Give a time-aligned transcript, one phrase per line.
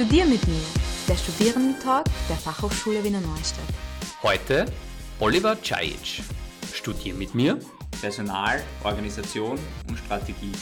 [0.00, 0.62] Studier mit mir,
[1.08, 3.66] der Studierendentalk der Fachhochschule Wiener Neustadt.
[4.22, 4.64] Heute
[5.18, 6.22] Oliver Czajic.
[6.72, 7.58] Studier mit mir.
[8.00, 9.58] Personal, Organisation
[9.90, 10.52] und Strategie.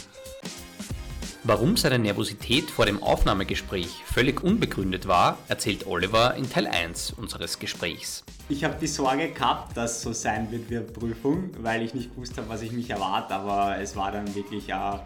[1.44, 7.60] Warum seine Nervosität vor dem Aufnahmegespräch völlig unbegründet war, erzählt Oliver in Teil 1 unseres
[7.60, 8.24] Gesprächs.
[8.48, 11.94] Ich habe die Sorge gehabt, dass es so sein wird wie eine Prüfung, weil ich
[11.94, 14.98] nicht gewusst habe, was ich mich erwarte, aber es war dann wirklich ein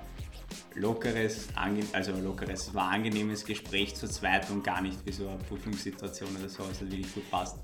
[0.74, 1.48] lockeres,
[1.92, 5.38] also lockeres, es war ein angenehmes Gespräch zu zweit und gar nicht wie so eine
[5.38, 7.58] Prüfungssituation oder so, also wirklich gut passt.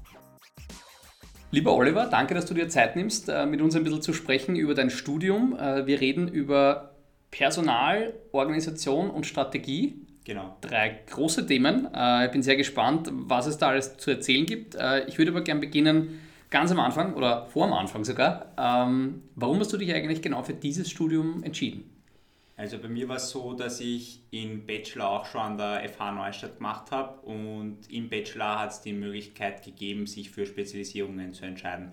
[1.51, 4.55] Lieber Oliver, danke, dass du dir Zeit nimmst, äh, mit uns ein bisschen zu sprechen
[4.55, 5.57] über dein Studium.
[5.59, 6.95] Äh, wir reden über
[7.31, 10.07] Personal, Organisation und Strategie.
[10.25, 10.59] Genau.
[10.61, 11.89] Drei große Themen.
[11.95, 14.77] Äh, ich bin sehr gespannt, was es da alles zu erzählen gibt.
[15.07, 16.21] Ich würde aber gerne beginnen,
[16.51, 18.53] ganz am Anfang oder vor am Anfang sogar.
[18.59, 21.98] Ähm, warum hast du dich eigentlich genau für dieses Studium entschieden?
[22.59, 26.11] Also bei mir war es so, dass ich im Bachelor auch schon an der FH
[26.11, 31.45] Neustadt gemacht habe und im Bachelor hat es die Möglichkeit gegeben, sich für Spezialisierungen zu
[31.45, 31.93] entscheiden.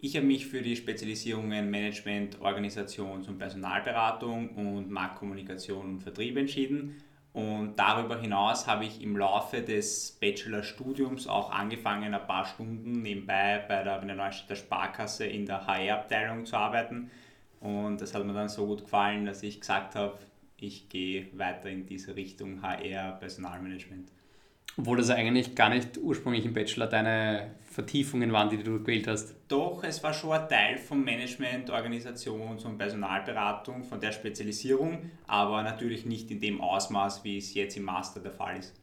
[0.00, 7.02] Ich habe mich für die Spezialisierungen Management, Organisations- und Personalberatung und Marktkommunikation und Vertrieb entschieden.
[7.32, 13.64] Und darüber hinaus habe ich im Laufe des Bachelorstudiums auch angefangen, ein paar Stunden nebenbei
[13.66, 17.10] bei der Wiener Neustädter Sparkasse in der HR-Abteilung zu arbeiten
[17.64, 20.18] und das hat mir dann so gut gefallen, dass ich gesagt habe,
[20.58, 24.12] ich gehe weiter in diese Richtung HR, Personalmanagement.
[24.76, 29.34] Obwohl das eigentlich gar nicht ursprünglich im Bachelor deine Vertiefungen waren, die du gewählt hast.
[29.48, 35.62] Doch, es war schon ein Teil von Management, Organisations- und Personalberatung, von der Spezialisierung, aber
[35.62, 38.74] natürlich nicht in dem Ausmaß, wie es jetzt im Master der Fall ist.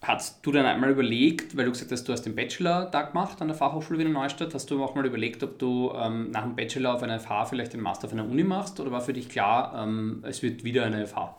[0.00, 3.42] Hast du dann einmal überlegt, weil du gesagt hast, du hast den Bachelor da gemacht
[3.42, 6.54] an der Fachhochschule Wiener Neustadt, hast du auch mal überlegt, ob du ähm, nach dem
[6.54, 9.28] Bachelor auf einer FH vielleicht den Master auf einer Uni machst oder war für dich
[9.28, 11.36] klar, ähm, es wird wieder eine FH?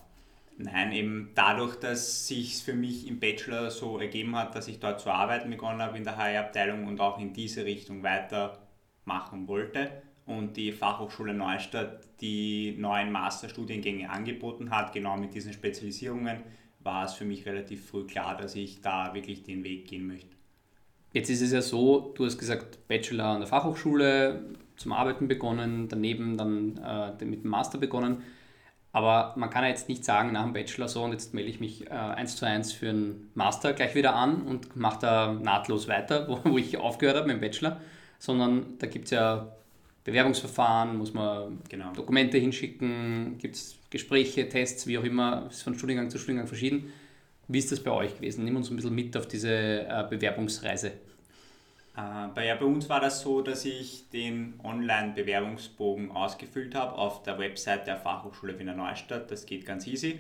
[0.58, 5.00] Nein, eben dadurch, dass sich für mich im Bachelor so ergeben hat, dass ich dort
[5.00, 9.90] zu arbeiten begonnen habe in der HR-Abteilung und auch in diese Richtung weitermachen wollte
[10.26, 16.44] und die Fachhochschule Neustadt die neuen Masterstudiengänge angeboten hat, genau mit diesen Spezialisierungen,
[16.80, 20.36] war es für mich relativ früh klar, dass ich da wirklich den Weg gehen möchte.
[21.14, 24.44] Jetzt ist es ja so, du hast gesagt, Bachelor an der Fachhochschule,
[24.76, 28.24] zum Arbeiten begonnen, daneben dann äh, mit dem Master begonnen.
[28.92, 31.60] Aber man kann ja jetzt nicht sagen, nach dem Bachelor so und jetzt melde ich
[31.60, 35.88] mich äh, eins zu eins für einen Master gleich wieder an und mache da nahtlos
[35.88, 37.80] weiter, wo, wo ich aufgehört habe mit dem Bachelor,
[38.18, 39.52] sondern da gibt es ja
[40.04, 41.92] Bewerbungsverfahren, muss man genau.
[41.94, 46.92] Dokumente hinschicken, gibt es Gespräche, Tests, wie auch immer, ist von Studiengang zu Studiengang verschieden.
[47.48, 48.46] Wie ist das bei euch gewesen?
[48.46, 50.92] Nimm uns ein bisschen mit auf diese äh, Bewerbungsreise.
[51.98, 57.24] Äh, bei, ja, bei uns war das so, dass ich den Online-Bewerbungsbogen ausgefüllt habe auf
[57.24, 59.32] der Website der Fachhochschule Wiener Neustadt.
[59.32, 60.20] Das geht ganz easy.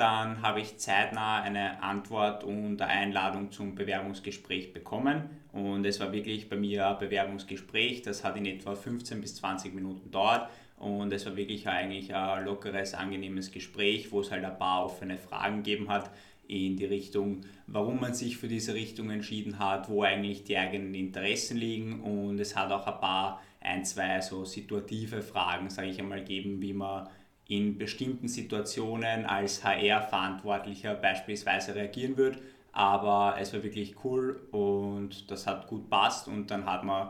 [0.00, 5.28] Dann habe ich zeitnah eine Antwort und eine Einladung zum Bewerbungsgespräch bekommen.
[5.52, 8.00] Und es war wirklich bei mir ein Bewerbungsgespräch.
[8.00, 10.48] Das hat in etwa 15 bis 20 Minuten gedauert.
[10.78, 15.18] Und es war wirklich eigentlich ein lockeres, angenehmes Gespräch, wo es halt ein paar offene
[15.18, 16.10] Fragen gegeben hat
[16.48, 20.94] in die Richtung, warum man sich für diese Richtung entschieden hat, wo eigentlich die eigenen
[20.94, 22.00] Interessen liegen.
[22.00, 26.62] Und es hat auch ein paar, ein, zwei so situative Fragen, sage ich einmal, gegeben,
[26.62, 27.06] wie man
[27.50, 32.38] in bestimmten Situationen als HR-Verantwortlicher beispielsweise reagieren würde.
[32.70, 37.08] Aber es war wirklich cool und das hat gut passt und dann hat man,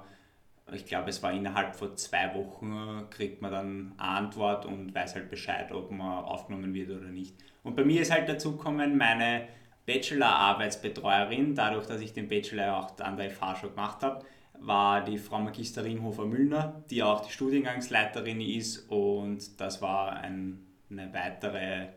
[0.72, 5.14] ich glaube, es war innerhalb von zwei Wochen, kriegt man dann eine Antwort und weiß
[5.14, 7.34] halt Bescheid, ob man aufgenommen wird oder nicht.
[7.62, 9.46] Und bei mir ist halt dazu gekommen, meine
[9.84, 14.24] Bachelor-Arbeitsbetreuerin, dadurch, dass ich den Bachelor auch an der FH schon gemacht habe,
[14.60, 20.60] war die Frau Magisterin Hofer-Müllner, die auch die Studiengangsleiterin ist und das war ein,
[20.90, 21.88] eine weitere,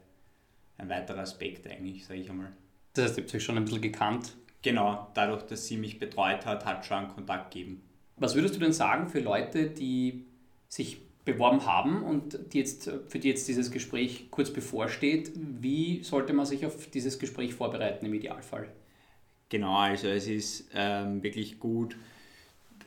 [0.78, 2.52] ein weiterer Aspekt eigentlich, sage ich einmal.
[2.94, 4.36] Das heißt, ihr habt euch schon ein bisschen gekannt?
[4.62, 7.84] Genau, dadurch, dass sie mich betreut hat, hat schon Kontakt gegeben.
[8.16, 10.26] Was würdest du denn sagen für Leute, die
[10.70, 15.32] sich beworben haben und die jetzt, für die jetzt dieses Gespräch kurz bevorsteht?
[15.36, 18.70] Wie sollte man sich auf dieses Gespräch vorbereiten im Idealfall?
[19.50, 21.96] Genau, also es ist ähm, wirklich gut,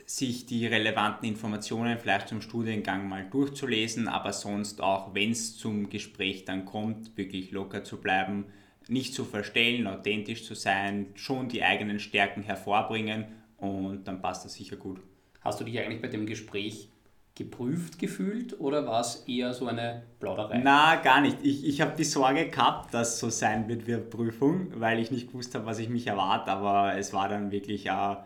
[0.07, 5.89] sich die relevanten Informationen vielleicht zum Studiengang mal durchzulesen, aber sonst auch, wenn es zum
[5.89, 8.45] Gespräch dann kommt, wirklich locker zu bleiben,
[8.87, 13.25] nicht zu verstellen, authentisch zu sein, schon die eigenen Stärken hervorbringen
[13.57, 15.01] und dann passt das sicher gut.
[15.41, 16.89] Hast du dich eigentlich bei dem Gespräch
[17.35, 20.61] geprüft gefühlt oder war es eher so eine Plauderei?
[20.63, 21.37] Na, gar nicht.
[21.43, 24.99] Ich, ich habe die Sorge gehabt, dass es so sein wird wie eine Prüfung, weil
[24.99, 28.17] ich nicht gewusst habe, was ich mich erwarte, aber es war dann wirklich ein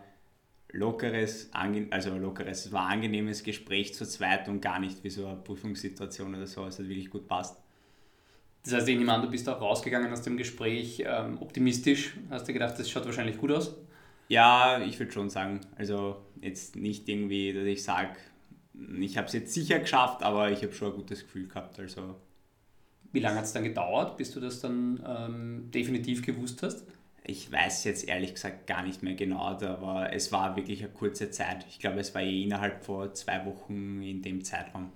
[0.72, 5.26] lockeres, also lockeres, es war ein angenehmes Gespräch zu zweit und gar nicht wie so
[5.26, 7.62] eine Prüfungssituation oder so, also wirklich gut passt.
[8.64, 12.14] Das heißt, ich nehme an, du bist auch rausgegangen aus dem Gespräch ähm, optimistisch.
[12.30, 13.74] Hast du gedacht, das schaut wahrscheinlich gut aus?
[14.28, 15.60] Ja, ich würde schon sagen.
[15.76, 18.16] Also jetzt nicht irgendwie, dass ich sage,
[19.00, 21.78] ich habe es jetzt sicher geschafft, aber ich habe schon ein gutes Gefühl gehabt.
[21.80, 22.14] Also.
[23.10, 26.86] Wie lange hat es dann gedauert, bis du das dann ähm, definitiv gewusst hast?
[27.24, 31.30] Ich weiß jetzt ehrlich gesagt gar nicht mehr genau, aber es war wirklich eine kurze
[31.30, 31.64] Zeit.
[31.68, 34.90] Ich glaube, es war eh innerhalb von zwei Wochen in dem Zeitraum.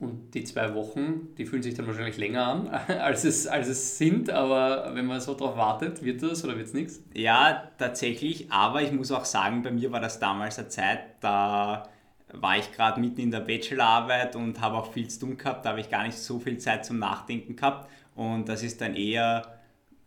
[0.00, 2.68] Und die zwei Wochen, die fühlen sich dann wahrscheinlich länger an,
[2.98, 6.66] als es, als es sind, aber wenn man so darauf wartet, wird das oder wird
[6.66, 7.02] es nichts?
[7.14, 11.88] Ja, tatsächlich, aber ich muss auch sagen, bei mir war das damals eine Zeit, da
[12.32, 15.70] war ich gerade mitten in der Bachelorarbeit und habe auch viel zu tun gehabt, da
[15.70, 19.60] habe ich gar nicht so viel Zeit zum Nachdenken gehabt und das ist dann eher,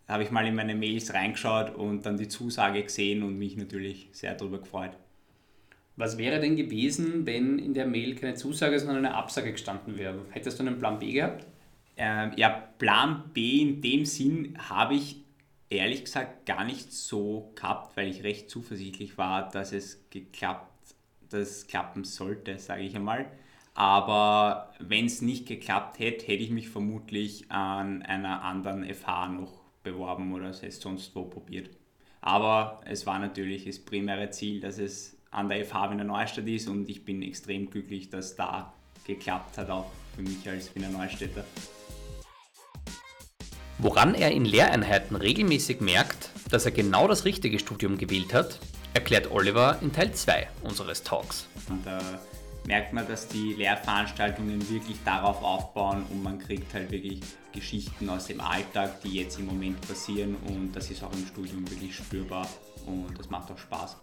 [0.08, 3.58] da habe ich mal in meine Mails reingeschaut und dann die Zusage gesehen und mich
[3.58, 4.92] natürlich sehr darüber gefreut.
[5.96, 10.24] Was wäre denn gewesen, wenn in der Mail keine Zusage, sondern eine Absage gestanden wäre?
[10.30, 11.46] Hättest du einen Plan B gehabt?
[11.98, 15.20] Ähm, ja, Plan B in dem Sinn habe ich
[15.68, 20.94] ehrlich gesagt gar nicht so gehabt, weil ich recht zuversichtlich war, dass es geklappt,
[21.28, 23.26] dass es klappen sollte, sage ich einmal.
[23.74, 29.57] Aber wenn es nicht geklappt hätte, hätte ich mich vermutlich an einer anderen FH noch
[29.92, 31.70] beworben oder es sonst wo probiert.
[32.20, 36.68] Aber es war natürlich das primäre Ziel, dass es an der FH Wiener Neustadt ist
[36.68, 38.72] und ich bin extrem glücklich, dass da
[39.04, 41.44] geklappt hat, auch für mich als Wiener Neustädter.
[43.78, 48.58] Woran er in Lehreinheiten regelmäßig merkt, dass er genau das richtige Studium gewählt hat,
[48.94, 51.46] erklärt Oliver in Teil 2 unseres Talks.
[51.68, 52.00] Und da
[52.68, 58.26] merkt man, dass die Lehrveranstaltungen wirklich darauf aufbauen und man kriegt halt wirklich Geschichten aus
[58.26, 62.46] dem Alltag, die jetzt im Moment passieren und das ist auch im Studium wirklich spürbar
[62.86, 63.96] und das macht auch Spaß.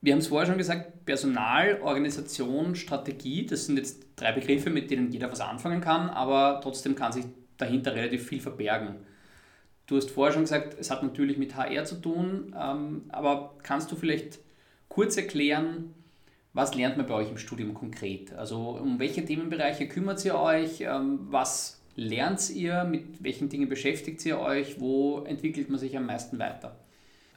[0.00, 4.90] Wir haben es vorher schon gesagt, Personal, Organisation, Strategie, das sind jetzt drei Begriffe, mit
[4.90, 7.26] denen jeder was anfangen kann, aber trotzdem kann sich
[7.58, 8.96] dahinter relativ viel verbergen.
[9.86, 13.92] Du hast vorher schon gesagt, es hat natürlich mit HR zu tun, ähm, aber kannst
[13.92, 14.40] du vielleicht
[14.88, 15.94] kurz erklären,
[16.52, 18.32] was lernt man bei euch im Studium konkret?
[18.32, 20.80] Also um welche Themenbereiche kümmert ihr euch?
[20.80, 22.84] Ähm, was lernt ihr?
[22.84, 24.80] Mit welchen Dingen beschäftigt ihr euch?
[24.80, 26.76] Wo entwickelt man sich am meisten weiter?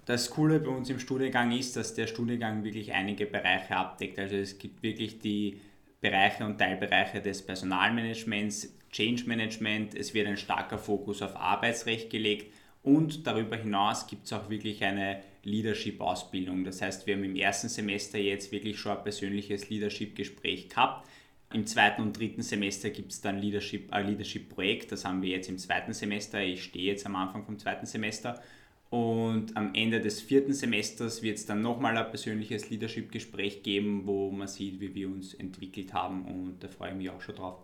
[0.05, 4.17] Das Coole bei uns im Studiengang ist, dass der Studiengang wirklich einige Bereiche abdeckt.
[4.17, 5.59] Also es gibt wirklich die
[6.01, 12.53] Bereiche und Teilbereiche des Personalmanagements, Change Management, es wird ein starker Fokus auf Arbeitsrecht gelegt
[12.81, 16.63] und darüber hinaus gibt es auch wirklich eine Leadership-Ausbildung.
[16.63, 21.07] Das heißt, wir haben im ersten Semester jetzt wirklich schon ein persönliches Leadership-Gespräch gehabt.
[21.51, 25.49] Im zweiten und dritten Semester gibt es dann Leadership, ein Leadership-Projekt, das haben wir jetzt
[25.49, 26.41] im zweiten Semester.
[26.41, 28.39] Ich stehe jetzt am Anfang vom zweiten Semester
[28.91, 34.29] und am Ende des vierten Semesters wird es dann nochmal ein persönliches Leadership-Gespräch geben, wo
[34.29, 37.57] man sieht, wie wir uns entwickelt haben und da freue ich mich auch schon drauf.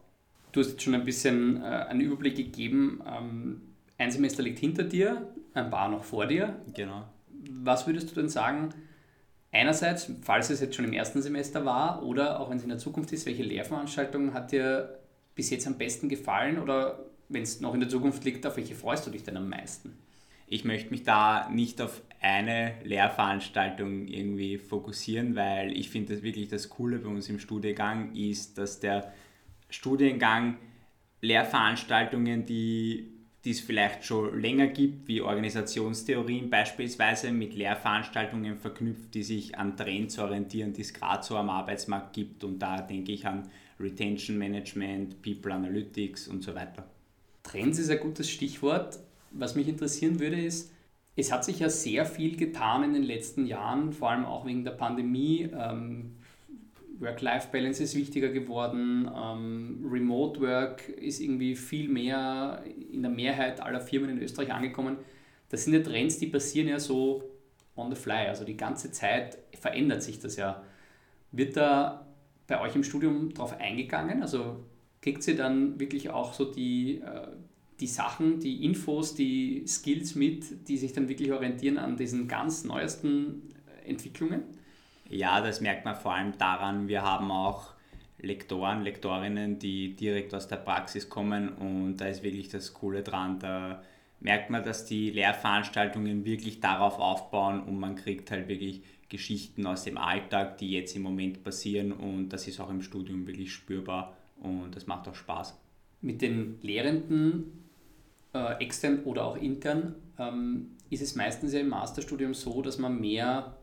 [0.51, 3.01] Du hast jetzt schon ein bisschen äh, einen Überblick gegeben.
[3.05, 3.61] Ähm,
[3.97, 6.59] ein Semester liegt hinter dir, ein paar noch vor dir.
[6.73, 7.05] Genau.
[7.49, 8.69] Was würdest du denn sagen,
[9.51, 12.77] einerseits, falls es jetzt schon im ersten Semester war oder auch wenn es in der
[12.77, 14.99] Zukunft ist, welche Lehrveranstaltung hat dir
[15.35, 18.75] bis jetzt am besten gefallen oder wenn es noch in der Zukunft liegt, auf welche
[18.75, 19.97] freust du dich denn am meisten?
[20.47, 26.47] ich möchte mich da nicht auf eine Lehrveranstaltung irgendwie fokussieren, weil ich finde das wirklich
[26.49, 29.11] das Coole bei uns im Studiengang ist, dass der
[29.69, 30.57] Studiengang
[31.21, 33.11] Lehrveranstaltungen, die,
[33.45, 39.77] die es vielleicht schon länger gibt, wie Organisationstheorien beispielsweise, mit Lehrveranstaltungen verknüpft, die sich an
[39.77, 42.43] Trends orientieren, die es gerade so am Arbeitsmarkt gibt.
[42.43, 43.43] Und da denke ich an
[43.79, 46.85] Retention Management, People Analytics und so weiter.
[47.43, 48.99] Trends ist ein gutes Stichwort
[49.35, 50.71] was mich interessieren würde, ist,
[51.15, 54.63] es hat sich ja sehr viel getan in den letzten Jahren, vor allem auch wegen
[54.63, 55.49] der Pandemie.
[55.57, 56.15] Ähm,
[56.99, 63.81] Work-Life-Balance ist wichtiger geworden, ähm, Remote Work ist irgendwie viel mehr in der Mehrheit aller
[63.81, 64.97] Firmen in Österreich angekommen.
[65.49, 67.23] Das sind ja Trends, die passieren ja so
[67.75, 70.63] on the fly, also die ganze Zeit verändert sich das ja.
[71.31, 72.07] Wird da
[72.47, 74.21] bei euch im Studium darauf eingegangen?
[74.21, 74.63] Also
[75.01, 77.27] kriegt ihr dann wirklich auch so die, äh,
[77.79, 82.63] die Sachen, die Infos, die Skills mit, die sich dann wirklich orientieren an diesen ganz
[82.63, 83.49] neuesten
[83.85, 84.43] Entwicklungen?
[85.09, 87.73] Ja, das merkt man vor allem daran, wir haben auch
[88.19, 93.39] Lektoren, Lektorinnen, die direkt aus der Praxis kommen und da ist wirklich das Coole dran.
[93.39, 93.83] Da
[94.19, 99.83] merkt man, dass die Lehrveranstaltungen wirklich darauf aufbauen und man kriegt halt wirklich Geschichten aus
[99.83, 104.15] dem Alltag, die jetzt im Moment passieren und das ist auch im Studium wirklich spürbar
[104.41, 105.57] und das macht auch Spaß.
[106.01, 107.65] Mit den Lehrenden
[108.33, 112.99] äh, extern oder auch intern, ähm, ist es meistens ja im Masterstudium so, dass man
[112.99, 113.55] mehr,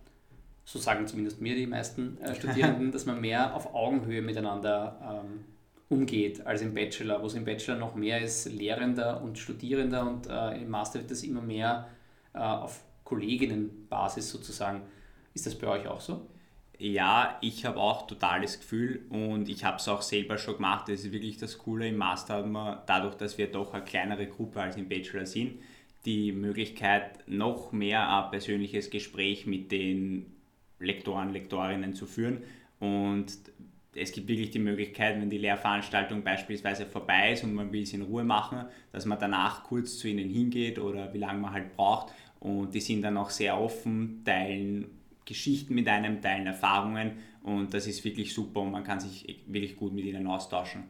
[0.64, 5.44] so sagen zumindest mir die meisten äh, Studierenden, dass man mehr auf Augenhöhe miteinander ähm,
[5.88, 10.26] umgeht als im Bachelor, wo es im Bachelor noch mehr ist, Lehrender und Studierender und
[10.26, 11.88] äh, im Master wird das immer mehr
[12.34, 14.82] äh, auf Kolleginnenbasis sozusagen.
[15.34, 16.26] Ist das bei euch auch so?
[16.78, 20.88] Ja, ich habe auch totales Gefühl und ich habe es auch selber schon gemacht.
[20.88, 21.88] Das ist wirklich das Coole.
[21.88, 25.60] Im Master hat man, dadurch, dass wir doch eine kleinere Gruppe als im Bachelor sind,
[26.04, 30.34] die Möglichkeit, noch mehr ein persönliches Gespräch mit den
[30.82, 32.42] Lektoren, Lektorinnen zu führen.
[32.80, 33.38] Und
[33.94, 37.92] es gibt wirklich die Möglichkeit, wenn die Lehrveranstaltung beispielsweise vorbei ist und man will es
[37.92, 41.76] in Ruhe machen, dass man danach kurz zu ihnen hingeht oder wie lange man halt
[41.76, 42.12] braucht.
[42.40, 44.86] Und die sind dann auch sehr offen, teilen
[45.24, 47.12] Geschichten mit einem, teilen Erfahrungen
[47.42, 50.84] und das ist wirklich super und man kann sich wirklich gut mit ihnen austauschen.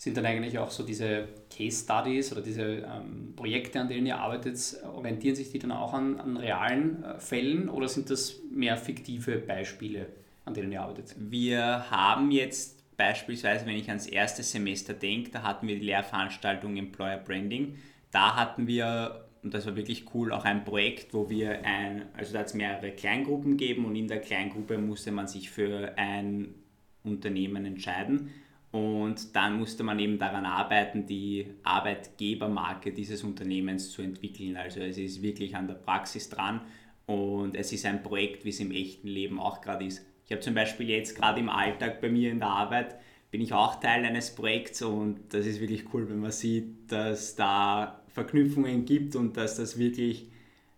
[0.00, 4.16] Sind dann eigentlich auch so diese Case Studies oder diese ähm, Projekte, an denen ihr
[4.16, 4.58] arbeitet,
[4.94, 9.36] orientieren sich die dann auch an, an realen äh, Fällen oder sind das mehr fiktive
[9.36, 10.06] Beispiele,
[10.46, 11.14] an denen ihr arbeitet?
[11.18, 16.78] Wir haben jetzt beispielsweise, wenn ich ans erste Semester denke, da hatten wir die Lehrveranstaltung
[16.78, 17.76] Employer Branding.
[18.10, 22.32] Da hatten wir und das war wirklich cool, auch ein Projekt, wo wir ein, also
[22.32, 26.54] da hat es mehrere Kleingruppen gegeben und in der Kleingruppe musste man sich für ein
[27.04, 28.30] Unternehmen entscheiden
[28.72, 34.56] und dann musste man eben daran arbeiten, die Arbeitgebermarke dieses Unternehmens zu entwickeln.
[34.56, 36.60] Also es ist wirklich an der Praxis dran
[37.06, 40.06] und es ist ein Projekt, wie es im echten Leben auch gerade ist.
[40.26, 42.96] Ich habe zum Beispiel jetzt gerade im Alltag bei mir in der Arbeit
[43.32, 47.34] bin ich auch Teil eines Projekts und das ist wirklich cool, wenn man sieht, dass
[47.34, 50.26] da Verknüpfungen gibt und dass das wirklich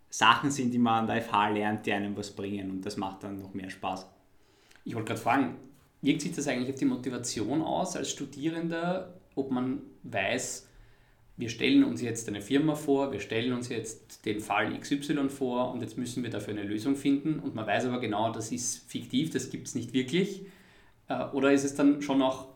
[0.08, 3.22] Sachen sind, die man an der FH lernt, die einem was bringen und das macht
[3.22, 4.06] dann noch mehr Spaß.
[4.84, 5.56] Ich wollte gerade fragen,
[6.02, 10.68] wirkt sich das eigentlich auf die Motivation aus als Studierender, ob man weiß,
[11.36, 15.72] wir stellen uns jetzt eine Firma vor, wir stellen uns jetzt den Fall XY vor
[15.72, 18.90] und jetzt müssen wir dafür eine Lösung finden und man weiß aber genau, das ist
[18.90, 20.42] fiktiv, das gibt es nicht wirklich.
[21.08, 22.52] Äh, oder ist es dann schon auch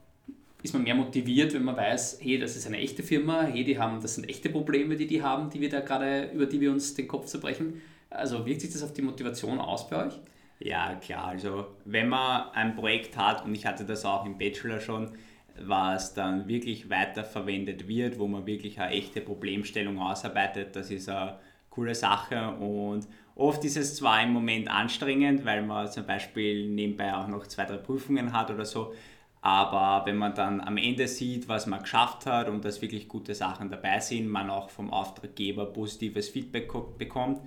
[0.63, 3.79] ist man mehr motiviert, wenn man weiß, hey, das ist eine echte Firma, hey, die
[3.79, 6.73] haben, das sind echte Probleme, die die haben, die wir da gerade, über die wir
[6.73, 7.81] uns den Kopf zerbrechen.
[8.11, 10.15] Also wirkt sich das auf die Motivation aus bei euch?
[10.59, 11.27] Ja, klar.
[11.29, 15.13] Also wenn man ein Projekt hat, und ich hatte das auch im Bachelor schon,
[15.59, 21.39] was dann wirklich weiterverwendet wird, wo man wirklich eine echte Problemstellung ausarbeitet, das ist eine
[21.71, 27.15] coole Sache und oft ist es zwar im Moment anstrengend, weil man zum Beispiel nebenbei
[27.15, 28.95] auch noch zwei, drei Prüfungen hat oder so,
[29.43, 33.35] aber wenn man dann am Ende sieht, was man geschafft hat und dass wirklich gute
[33.35, 37.41] Sachen dabei sind, man auch vom Auftraggeber positives Feedback bekommt,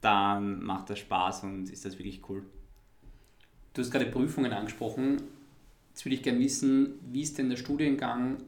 [0.00, 2.44] dann macht das Spaß und ist das wirklich cool.
[3.76, 5.20] Du hast gerade Prüfungen angesprochen.
[5.90, 8.38] Jetzt würde ich gerne wissen, wie ist denn der Studiengang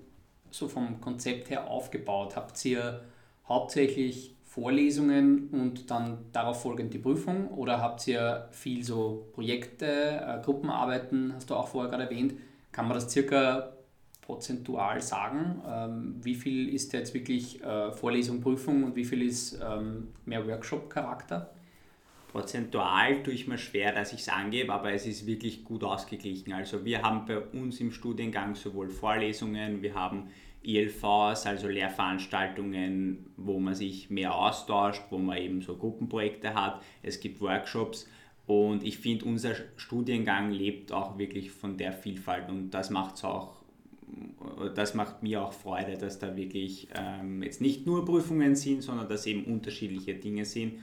[0.50, 2.34] so vom Konzept her aufgebaut?
[2.34, 3.02] Habt ihr
[3.46, 10.42] hauptsächlich Vorlesungen und dann darauf folgend die Prüfung oder habt ihr viel so Projekte, äh,
[10.42, 12.32] Gruppenarbeiten, hast du auch vorher gerade erwähnt?
[12.72, 13.74] Kann man das circa
[14.22, 15.60] prozentual sagen?
[15.68, 20.48] Ähm, wie viel ist jetzt wirklich äh, Vorlesung, Prüfung und wie viel ist ähm, mehr
[20.48, 21.50] Workshop-Charakter?
[22.28, 26.52] Prozentual tue ich mir schwer, dass ich es angebe, aber es ist wirklich gut ausgeglichen.
[26.52, 30.28] Also wir haben bei uns im Studiengang sowohl Vorlesungen, wir haben
[30.62, 36.82] ILVs, also Lehrveranstaltungen, wo man sich mehr austauscht, wo man eben so Gruppenprojekte hat.
[37.02, 38.06] Es gibt Workshops
[38.46, 43.62] und ich finde, unser Studiengang lebt auch wirklich von der Vielfalt und das macht auch,
[44.74, 49.08] das macht mir auch Freude, dass da wirklich ähm, jetzt nicht nur Prüfungen sind, sondern
[49.08, 50.80] dass eben unterschiedliche Dinge sind.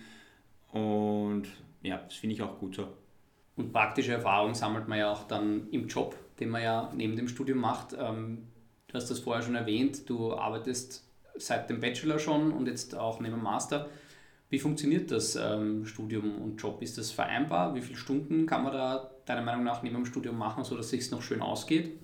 [0.75, 1.45] Und
[1.83, 2.87] ja, das finde ich auch gut so.
[3.55, 7.29] Und praktische Erfahrung sammelt man ja auch dann im Job, den man ja neben dem
[7.29, 7.95] Studium macht.
[7.97, 8.49] Ähm,
[8.87, 13.21] du hast das vorher schon erwähnt, du arbeitest seit dem Bachelor schon und jetzt auch
[13.21, 13.87] neben dem Master.
[14.49, 16.81] Wie funktioniert das ähm, Studium und Job?
[16.81, 17.73] Ist das vereinbar?
[17.73, 20.91] Wie viele Stunden kann man da deiner Meinung nach neben dem Studium machen, sodass es
[20.91, 21.97] sich noch schön ausgeht?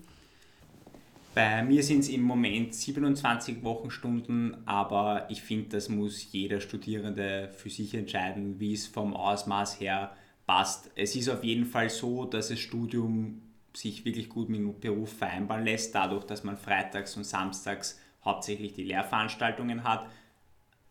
[1.34, 7.50] Bei mir sind es im Moment 27 Wochenstunden, aber ich finde, das muss jeder Studierende
[7.56, 10.14] für sich entscheiden, wie es vom Ausmaß her
[10.46, 10.90] passt.
[10.94, 13.40] Es ist auf jeden Fall so, dass das Studium
[13.72, 18.74] sich wirklich gut mit dem Beruf vereinbaren lässt, dadurch, dass man freitags und samstags hauptsächlich
[18.74, 20.06] die Lehrveranstaltungen hat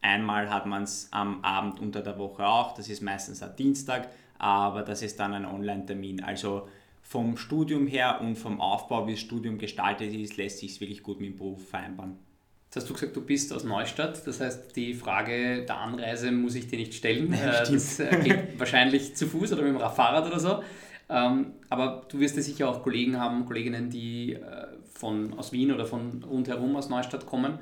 [0.01, 4.09] Einmal hat man es am Abend unter der Woche auch, das ist meistens ein Dienstag,
[4.39, 6.23] aber das ist dann ein Online-Termin.
[6.23, 6.67] Also
[7.01, 11.03] vom Studium her und vom Aufbau, wie das Studium gestaltet ist, lässt sich es wirklich
[11.03, 12.17] gut mit dem Beruf vereinbaren.
[12.65, 16.55] Jetzt hast du gesagt, du bist aus Neustadt, das heißt, die Frage der Anreise muss
[16.55, 17.33] ich dir nicht stellen.
[17.37, 20.63] Ja, das geht wahrscheinlich zu Fuß oder mit dem Fahrrad oder so.
[21.09, 25.73] Ähm, aber du wirst ja sicher auch Kollegen haben, Kolleginnen, die äh, von, aus Wien
[25.73, 27.59] oder von rundherum aus Neustadt kommen.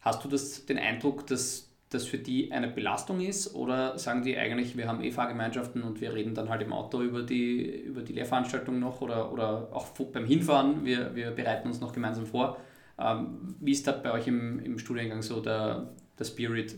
[0.00, 4.36] Hast du das, den Eindruck, dass das für die eine Belastung ist oder sagen die
[4.36, 8.02] eigentlich, wir haben eh Fahrgemeinschaften und wir reden dann halt im Auto über die, über
[8.02, 12.58] die Lehrveranstaltung noch oder, oder auch beim Hinfahren, wir, wir bereiten uns noch gemeinsam vor.
[12.98, 16.76] Ähm, wie ist da bei euch im, im Studiengang so der, der Spirit?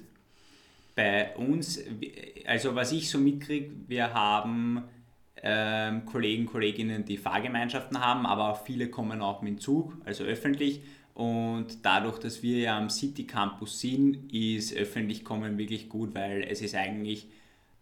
[0.96, 1.80] Bei uns,
[2.46, 4.84] also was ich so mitkriege, wir haben
[5.42, 10.24] ähm, Kollegen, Kolleginnen, die Fahrgemeinschaften haben, aber auch viele kommen auch mit dem Zug, also
[10.24, 10.82] öffentlich
[11.14, 16.42] und dadurch, dass wir ja am City Campus sind, ist öffentlich kommen wirklich gut, weil
[16.42, 17.28] es ist eigentlich,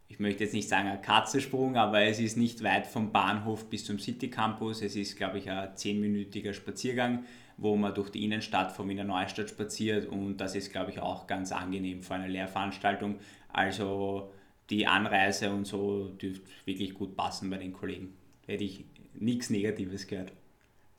[0.09, 3.87] ich möchte jetzt nicht sagen ein Katzensprung, aber es ist nicht weit vom Bahnhof bis
[3.87, 4.83] zum City Campus.
[4.83, 7.25] Es ist, glaube ich, ein zehnminütiger Spaziergang,
[7.57, 11.27] wo man durch die Innenstadt von Wiener Neustadt spaziert und das ist, glaube ich, auch
[11.27, 13.17] ganz angenehm vor einer Lehrveranstaltung.
[13.49, 14.31] Also
[14.69, 18.13] die Anreise und so dürfte wirklich gut passen bei den Kollegen.
[18.47, 18.85] Hätte ich
[19.15, 20.33] nichts Negatives gehört.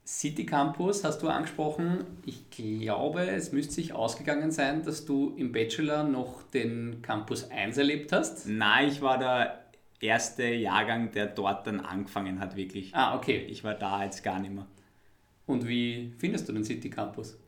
[0.06, 2.04] City Campus hast du angesprochen.
[2.26, 7.78] Ich glaube, es müsste sich ausgegangen sein, dass du im Bachelor noch den Campus 1
[7.78, 8.48] erlebt hast.
[8.48, 9.64] Nein, ich war der
[10.02, 12.94] erste Jahrgang, der dort dann angefangen hat, wirklich.
[12.94, 13.46] Ah, okay.
[13.50, 14.68] Ich war da jetzt gar nicht mehr.
[15.46, 17.40] Und wie findest du den City Campus?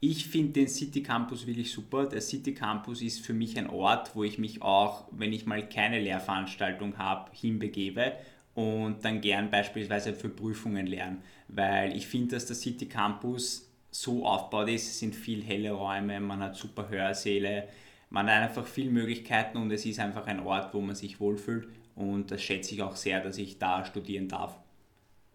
[0.00, 2.06] Ich finde den City Campus wirklich super.
[2.06, 5.68] Der City Campus ist für mich ein Ort, wo ich mich auch, wenn ich mal
[5.68, 8.14] keine Lehrveranstaltung habe, hinbegebe
[8.54, 14.26] und dann gern beispielsweise für Prüfungen lernen, weil ich finde, dass der City Campus so
[14.26, 17.68] aufgebaut ist, es sind viel helle Räume, man hat super Hörsäle,
[18.10, 21.68] man hat einfach viele Möglichkeiten und es ist einfach ein Ort, wo man sich wohlfühlt
[21.94, 24.56] und das schätze ich auch sehr, dass ich da studieren darf.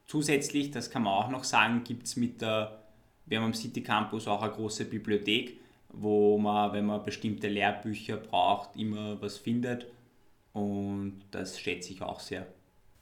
[0.05, 2.83] Zusätzlich, das kann man auch noch sagen, gibt es mit der,
[3.25, 5.59] wir haben am City Campus auch eine große Bibliothek,
[5.89, 9.87] wo man, wenn man bestimmte Lehrbücher braucht, immer was findet
[10.53, 12.47] und das schätze ich auch sehr.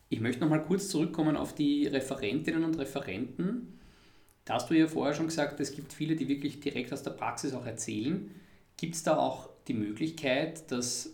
[0.09, 3.79] Ich möchte noch mal kurz zurückkommen auf die Referentinnen und Referenten.
[4.45, 7.11] Da hast du ja vorher schon gesagt, es gibt viele, die wirklich direkt aus der
[7.11, 8.29] Praxis auch erzählen.
[8.77, 11.09] Gibt es da auch die Möglichkeit, dass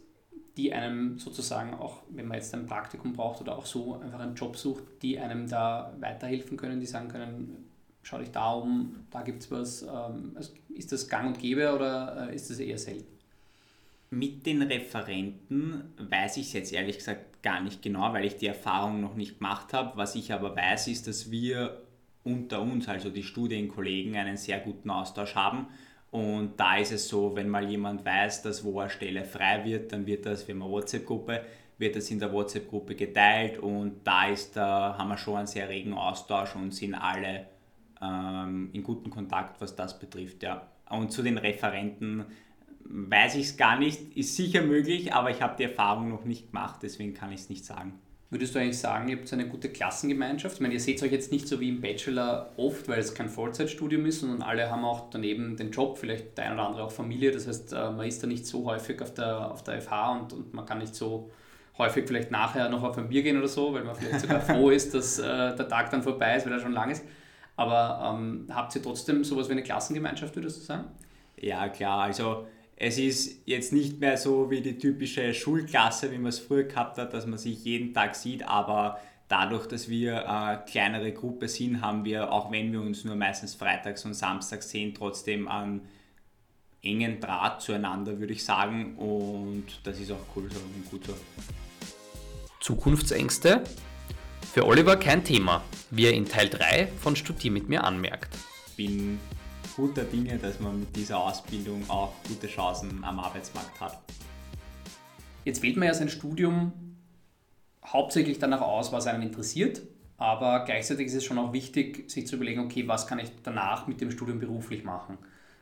[0.58, 4.36] die einem sozusagen auch, wenn man jetzt ein Praktikum braucht oder auch so einfach einen
[4.36, 7.70] Job sucht, die einem da weiterhelfen können, die sagen können,
[8.04, 9.84] schau dich da um, da gibt es was.
[9.84, 13.21] Ähm, also ist das gang und gäbe oder äh, ist das eher selten?
[14.13, 18.48] Mit den Referenten weiß ich es jetzt ehrlich gesagt gar nicht genau, weil ich die
[18.48, 19.96] Erfahrung noch nicht gemacht habe.
[19.96, 21.81] Was ich aber weiß, ist, dass wir
[22.24, 25.68] unter uns, also die Studienkollegen, einen sehr guten Austausch haben.
[26.12, 29.94] Und da ist es so, wenn mal jemand weiß, dass wo eine Stelle frei wird,
[29.94, 31.46] dann wird das, haben eine WhatsApp-Gruppe,
[31.77, 35.70] wird das in der WhatsApp-Gruppe geteilt und da ist, da haben wir schon einen sehr
[35.70, 37.48] regen Austausch und sind alle
[38.01, 40.44] ähm, in guten Kontakt, was das betrifft.
[40.44, 40.68] Ja.
[40.90, 42.25] Und zu den Referenten,
[42.94, 44.16] weiß ich es gar nicht.
[44.16, 47.50] Ist sicher möglich, aber ich habe die Erfahrung noch nicht gemacht, deswegen kann ich es
[47.50, 48.00] nicht sagen.
[48.30, 50.56] Würdest du eigentlich sagen, ihr habt eine gute Klassengemeinschaft?
[50.56, 53.27] Ich meine, ihr seht euch jetzt nicht so wie im Bachelor oft, weil es kein
[53.27, 56.92] Vollzeitstudium ist, sondern alle haben auch daneben den Job, vielleicht der ein oder andere auch
[56.92, 57.32] Familie.
[57.32, 60.34] Das heißt, äh, man ist da nicht so häufig auf der, auf der FH und,
[60.34, 61.30] und man kann nicht so
[61.77, 64.70] häufig vielleicht nachher noch auf ein Bier gehen oder so, weil man vielleicht sogar froh
[64.70, 67.04] ist, dass äh, der Tag dann vorbei ist, weil er schon lang ist.
[67.58, 70.86] Aber ähm, habt ihr trotzdem sowas wie eine Klassengemeinschaft, würdest du sagen?
[71.36, 72.04] Ja, klar.
[72.04, 72.48] Also
[72.83, 76.98] es ist jetzt nicht mehr so wie die typische Schulklasse, wie man es früher gehabt
[76.98, 81.81] hat, dass man sich jeden Tag sieht, aber dadurch, dass wir eine kleinere Gruppe sind,
[81.81, 85.81] haben wir, auch wenn wir uns nur meistens freitags und samstags sehen, trotzdem einen
[86.81, 88.96] engen Draht zueinander, würde ich sagen.
[88.98, 91.13] Und das ist auch cool so und gut so.
[92.61, 93.63] Zukunftsängste?
[94.53, 98.35] Für Oliver kein Thema, wie er in Teil 3 von Studier mit mir anmerkt.
[98.75, 99.20] Bin
[99.75, 104.00] guter Dinge, dass man mit dieser Ausbildung auch gute Chancen am Arbeitsmarkt hat.
[105.46, 106.72] Jetzt wählt man ja sein Studium
[107.86, 109.81] hauptsächlich danach aus, was einen interessiert,
[110.18, 113.88] aber gleichzeitig ist es schon auch wichtig, sich zu überlegen, okay, was kann ich danach
[113.88, 115.18] mit dem Studium beruflich machen?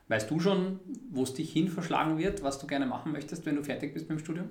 [0.08, 3.56] Weißt du schon, wo es dich hin verschlagen wird, was du gerne machen möchtest, wenn
[3.56, 4.50] du fertig bist mit dem Studium?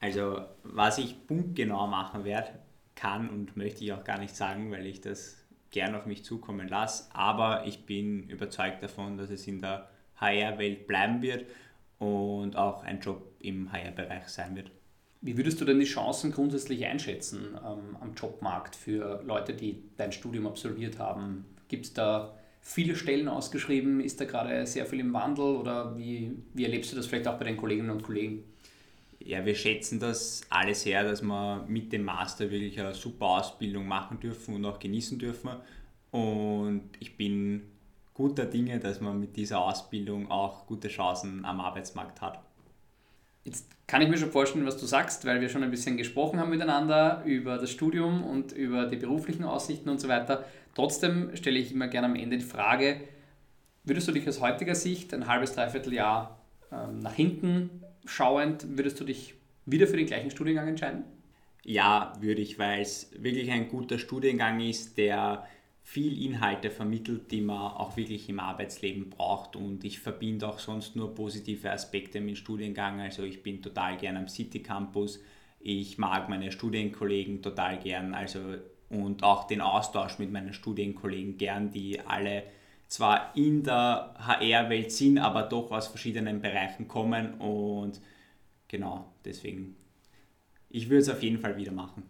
[0.00, 2.50] Also, was ich punktgenau machen werde,
[2.94, 5.36] kann und möchte ich auch gar nicht sagen, weil ich das
[5.70, 7.04] gern auf mich zukommen lasse.
[7.12, 11.46] Aber ich bin überzeugt davon, dass es in der HR-Welt bleiben wird
[11.98, 14.70] und auch ein Job im HR-Bereich sein wird.
[15.20, 20.12] Wie würdest du denn die Chancen grundsätzlich einschätzen ähm, am Jobmarkt für Leute, die dein
[20.12, 21.46] Studium absolviert haben?
[21.68, 24.00] Gibt es da viele Stellen ausgeschrieben?
[24.00, 27.38] Ist da gerade sehr viel im Wandel oder wie, wie erlebst du das vielleicht auch
[27.38, 28.44] bei den Kolleginnen und Kollegen?
[29.26, 33.88] Ja, wir schätzen das alle sehr, dass wir mit dem Master wirklich eine super Ausbildung
[33.88, 35.50] machen dürfen und auch genießen dürfen.
[36.12, 37.62] Und ich bin
[38.14, 42.40] guter Dinge, dass man mit dieser Ausbildung auch gute Chancen am Arbeitsmarkt hat.
[43.42, 46.38] Jetzt kann ich mir schon vorstellen, was du sagst, weil wir schon ein bisschen gesprochen
[46.38, 50.44] haben miteinander über das Studium und über die beruflichen Aussichten und so weiter.
[50.76, 53.00] Trotzdem stelle ich immer gerne am Ende die Frage,
[53.82, 56.38] würdest du dich aus heutiger Sicht ein halbes, dreiviertel Jahr
[56.70, 57.70] äh, ähm, nach hinten
[58.06, 61.04] schauend, würdest du dich wieder für den gleichen Studiengang entscheiden?
[61.64, 65.46] Ja, würde ich, weil es wirklich ein guter Studiengang ist, der
[65.82, 69.56] viel Inhalte vermittelt, die man auch wirklich im Arbeitsleben braucht.
[69.56, 73.00] Und ich verbinde auch sonst nur positive Aspekte mit dem Studiengang.
[73.00, 75.20] Also ich bin total gern am City Campus.
[75.60, 78.14] Ich mag meine Studienkollegen total gern.
[78.14, 78.40] Also
[78.88, 82.44] und auch den Austausch mit meinen Studienkollegen gern, die alle
[82.88, 87.34] zwar in der HR-Welt sind, aber doch aus verschiedenen Bereichen kommen.
[87.34, 88.00] Und
[88.68, 89.76] genau, deswegen,
[90.68, 92.04] ich würde es auf jeden Fall wieder machen.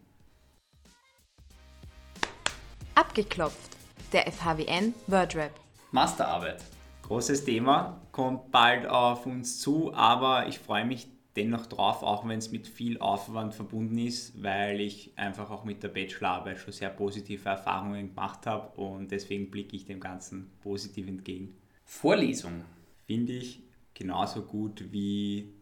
[2.94, 3.76] Abgeklopft.
[4.12, 5.50] Der FHWN Wordrap.
[5.90, 6.62] Masterarbeit.
[7.02, 11.06] Großes Thema, kommt bald auf uns zu, aber ich freue mich
[11.37, 15.83] dennoch drauf, auch wenn es mit viel Aufwand verbunden ist, weil ich einfach auch mit
[15.83, 21.07] der Bachelorarbeit schon sehr positive Erfahrungen gemacht habe und deswegen blicke ich dem Ganzen positiv
[21.07, 21.55] entgegen.
[21.85, 22.64] Vorlesung.
[23.07, 23.61] Finde ich
[23.94, 25.53] genauso gut wie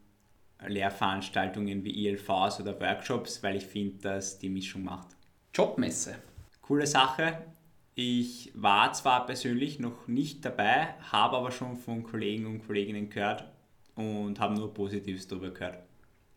[0.67, 5.09] Lehrveranstaltungen wie ILVs oder Workshops, weil ich finde, dass die Mischung macht.
[5.53, 6.17] Jobmesse.
[6.63, 7.39] Coole Sache.
[7.95, 13.54] Ich war zwar persönlich noch nicht dabei, habe aber schon von Kollegen und Kolleginnen gehört
[13.95, 15.79] und habe nur Positives darüber gehört.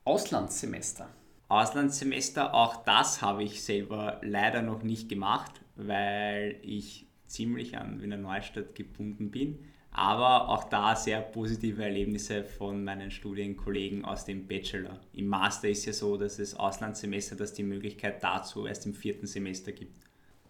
[0.03, 1.09] Auslandssemester.
[1.49, 8.17] Auslandssemester, auch das habe ich selber leider noch nicht gemacht, weil ich ziemlich an Wiener
[8.17, 9.59] Neustadt gebunden bin.
[9.91, 14.99] Aber auch da sehr positive Erlebnisse von meinen Studienkollegen aus dem Bachelor.
[15.13, 19.25] Im Master ist ja so, dass es Auslandssemester, dass die Möglichkeit dazu erst im vierten
[19.25, 19.97] Semester gibt.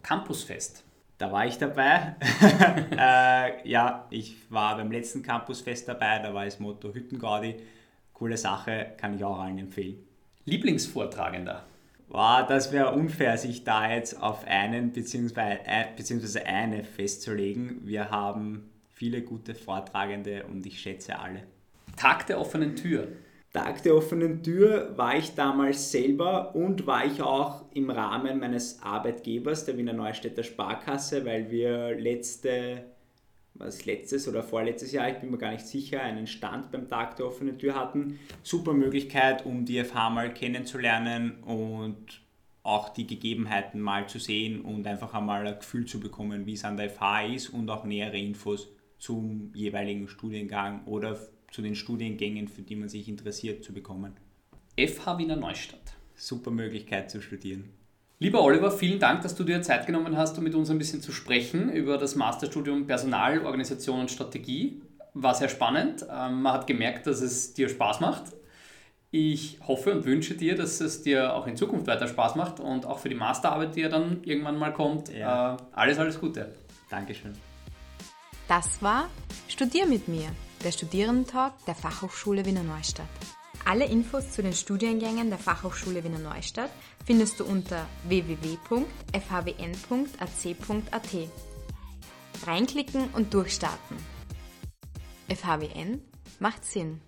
[0.02, 0.84] Campusfest.
[1.18, 2.14] Da war ich dabei.
[2.96, 7.56] äh, ja, ich war beim letzten Campusfest dabei, da war das Motto Hüttengaudi.
[8.12, 9.98] Coole Sache, kann ich auch allen empfehlen.
[10.44, 11.64] Lieblingsvortragender.
[12.08, 15.58] Wow, das wäre unfair, sich da jetzt auf einen bzw.
[15.96, 17.80] beziehungsweise eine festzulegen.
[17.84, 21.42] Wir haben viele gute Vortragende und ich schätze alle.
[21.96, 23.08] Tag der offenen Tür.
[23.52, 28.82] Tag der offenen Tür war ich damals selber und war ich auch im Rahmen meines
[28.82, 32.84] Arbeitgebers, der Wiener Neustädter Sparkasse, weil wir letzte,
[33.54, 37.16] was letztes oder vorletztes Jahr, ich bin mir gar nicht sicher, einen Stand beim Tag
[37.16, 38.18] der offenen Tür hatten.
[38.42, 42.20] Super Möglichkeit, um die FH mal kennenzulernen und
[42.62, 46.64] auch die Gegebenheiten mal zu sehen und einfach einmal ein Gefühl zu bekommen, wie es
[46.64, 51.18] an der FH ist und auch nähere Infos zum jeweiligen Studiengang oder
[51.50, 54.14] zu den Studiengängen, für die man sich interessiert, zu bekommen.
[54.78, 55.94] FH Wiener Neustadt.
[56.14, 57.70] Super Möglichkeit zu studieren.
[58.20, 61.00] Lieber Oliver, vielen Dank, dass du dir Zeit genommen hast, um mit uns ein bisschen
[61.00, 64.82] zu sprechen über das Masterstudium Personal, Organisation und Strategie.
[65.14, 66.04] War sehr spannend.
[66.10, 68.32] Ähm, man hat gemerkt, dass es dir Spaß macht.
[69.10, 72.86] Ich hoffe und wünsche dir, dass es dir auch in Zukunft weiter Spaß macht und
[72.86, 75.14] auch für die Masterarbeit, die ja dann irgendwann mal kommt.
[75.14, 75.54] Ja.
[75.54, 76.52] Äh, alles, alles Gute.
[76.90, 77.32] Dankeschön.
[78.48, 79.08] Das war
[79.46, 80.30] Studier mit mir,
[80.64, 83.06] der Studierendentalk der Fachhochschule Wiener Neustadt.
[83.64, 86.70] Alle Infos zu den Studiengängen der Fachhochschule Wiener Neustadt
[87.04, 88.78] findest du unter www.fhwn.ac.at.
[92.46, 93.96] Reinklicken und durchstarten.
[95.28, 96.02] FHWN
[96.38, 97.00] macht Sinn.